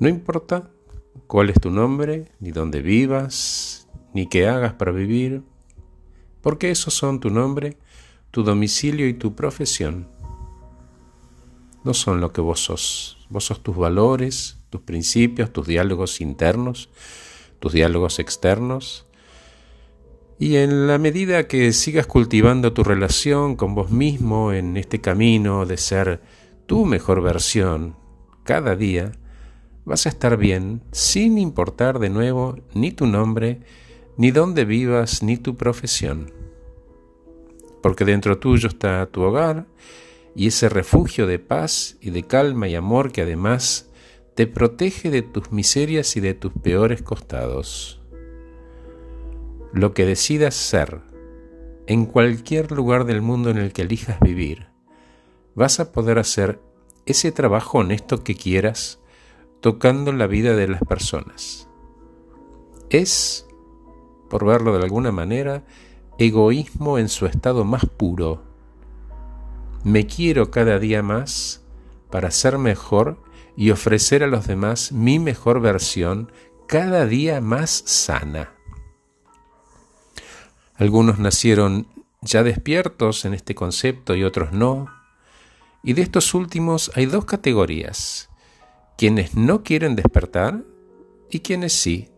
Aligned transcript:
No 0.00 0.08
importa 0.08 0.70
cuál 1.26 1.50
es 1.50 1.60
tu 1.60 1.70
nombre, 1.70 2.30
ni 2.38 2.52
dónde 2.52 2.82
vivas, 2.82 3.88
ni 4.14 4.28
qué 4.28 4.46
hagas 4.46 4.74
para 4.74 4.92
vivir, 4.92 5.42
porque 6.40 6.70
esos 6.70 6.94
son 6.94 7.18
tu 7.18 7.30
nombre, 7.30 7.76
tu 8.30 8.44
domicilio 8.44 9.08
y 9.08 9.14
tu 9.14 9.34
profesión. 9.34 10.08
No 11.82 11.94
son 11.94 12.20
lo 12.20 12.32
que 12.32 12.40
vos 12.40 12.60
sos. 12.60 13.26
Vos 13.28 13.44
sos 13.46 13.62
tus 13.62 13.76
valores, 13.76 14.58
tus 14.70 14.82
principios, 14.82 15.52
tus 15.52 15.66
diálogos 15.66 16.20
internos, 16.20 16.90
tus 17.58 17.72
diálogos 17.72 18.20
externos. 18.20 19.06
Y 20.38 20.56
en 20.56 20.86
la 20.86 20.98
medida 20.98 21.48
que 21.48 21.72
sigas 21.72 22.06
cultivando 22.06 22.72
tu 22.72 22.84
relación 22.84 23.56
con 23.56 23.74
vos 23.74 23.90
mismo 23.90 24.52
en 24.52 24.76
este 24.76 25.00
camino 25.00 25.66
de 25.66 25.76
ser 25.76 26.22
tu 26.66 26.84
mejor 26.84 27.20
versión 27.20 27.96
cada 28.44 28.76
día, 28.76 29.12
vas 29.88 30.04
a 30.04 30.10
estar 30.10 30.36
bien 30.36 30.82
sin 30.92 31.38
importar 31.38 31.98
de 31.98 32.10
nuevo 32.10 32.58
ni 32.74 32.92
tu 32.92 33.06
nombre, 33.06 33.60
ni 34.18 34.30
dónde 34.30 34.66
vivas, 34.66 35.22
ni 35.22 35.38
tu 35.38 35.56
profesión. 35.56 36.30
Porque 37.82 38.04
dentro 38.04 38.38
tuyo 38.38 38.68
está 38.68 39.06
tu 39.06 39.22
hogar 39.22 39.66
y 40.36 40.48
ese 40.48 40.68
refugio 40.68 41.26
de 41.26 41.38
paz 41.38 41.96
y 42.02 42.10
de 42.10 42.22
calma 42.22 42.68
y 42.68 42.74
amor 42.74 43.12
que 43.12 43.22
además 43.22 43.88
te 44.34 44.46
protege 44.46 45.10
de 45.10 45.22
tus 45.22 45.52
miserias 45.52 46.16
y 46.16 46.20
de 46.20 46.34
tus 46.34 46.52
peores 46.52 47.00
costados. 47.00 48.02
Lo 49.72 49.94
que 49.94 50.04
decidas 50.04 50.54
ser 50.54 51.00
en 51.86 52.04
cualquier 52.04 52.72
lugar 52.72 53.06
del 53.06 53.22
mundo 53.22 53.48
en 53.48 53.56
el 53.56 53.72
que 53.72 53.82
elijas 53.82 54.20
vivir, 54.20 54.66
vas 55.54 55.80
a 55.80 55.92
poder 55.92 56.18
hacer 56.18 56.60
ese 57.06 57.32
trabajo 57.32 57.78
honesto 57.78 58.22
que 58.22 58.34
quieras 58.34 59.00
tocando 59.60 60.12
la 60.12 60.26
vida 60.26 60.54
de 60.54 60.68
las 60.68 60.82
personas. 60.82 61.68
Es, 62.90 63.46
por 64.30 64.44
verlo 64.44 64.76
de 64.76 64.84
alguna 64.84 65.12
manera, 65.12 65.64
egoísmo 66.18 66.98
en 66.98 67.08
su 67.08 67.26
estado 67.26 67.64
más 67.64 67.84
puro. 67.86 68.42
Me 69.84 70.06
quiero 70.06 70.50
cada 70.50 70.78
día 70.78 71.02
más 71.02 71.64
para 72.10 72.30
ser 72.30 72.58
mejor 72.58 73.22
y 73.56 73.70
ofrecer 73.70 74.22
a 74.22 74.28
los 74.28 74.46
demás 74.46 74.92
mi 74.92 75.18
mejor 75.18 75.60
versión 75.60 76.30
cada 76.66 77.06
día 77.06 77.40
más 77.40 77.70
sana. 77.70 78.54
Algunos 80.76 81.18
nacieron 81.18 81.88
ya 82.20 82.42
despiertos 82.42 83.24
en 83.24 83.34
este 83.34 83.54
concepto 83.54 84.14
y 84.14 84.22
otros 84.22 84.52
no. 84.52 84.86
Y 85.82 85.94
de 85.94 86.02
estos 86.02 86.34
últimos 86.34 86.92
hay 86.94 87.06
dos 87.06 87.24
categorías 87.24 88.27
quienes 88.98 89.36
no 89.36 89.62
quieren 89.62 89.94
despertar 89.94 90.64
y 91.30 91.38
quienes 91.38 91.72
sí. 91.72 92.08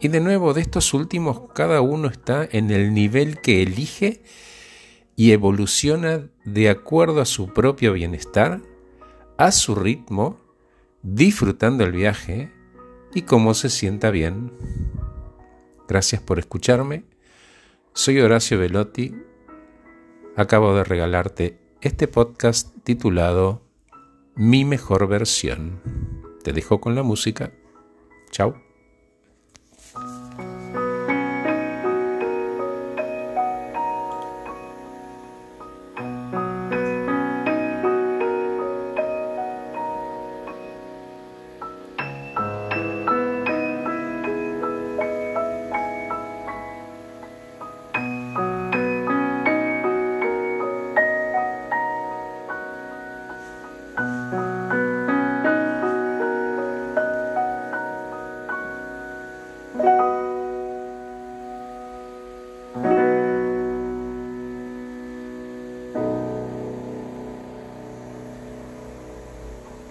Y 0.00 0.08
de 0.08 0.20
nuevo, 0.20 0.52
de 0.52 0.60
estos 0.60 0.92
últimos, 0.92 1.42
cada 1.54 1.80
uno 1.80 2.08
está 2.08 2.46
en 2.50 2.72
el 2.72 2.92
nivel 2.92 3.40
que 3.40 3.62
elige 3.62 4.20
y 5.14 5.30
evoluciona 5.30 6.28
de 6.44 6.70
acuerdo 6.70 7.20
a 7.20 7.24
su 7.24 7.54
propio 7.54 7.92
bienestar, 7.92 8.60
a 9.38 9.52
su 9.52 9.76
ritmo, 9.76 10.40
disfrutando 11.02 11.84
el 11.84 11.92
viaje 11.92 12.52
y 13.14 13.22
cómo 13.22 13.54
se 13.54 13.70
sienta 13.70 14.10
bien. 14.10 14.52
Gracias 15.86 16.20
por 16.20 16.40
escucharme. 16.40 17.04
Soy 17.92 18.20
Horacio 18.20 18.58
Velotti. 18.58 19.14
Acabo 20.34 20.74
de 20.74 20.82
regalarte 20.82 21.60
este 21.80 22.08
podcast 22.08 22.74
titulado 22.82 23.65
mi 24.36 24.66
mejor 24.66 25.08
versión. 25.08 25.80
Te 26.44 26.52
dejo 26.52 26.80
con 26.80 26.94
la 26.94 27.02
música. 27.02 27.52
Chao. 28.30 28.65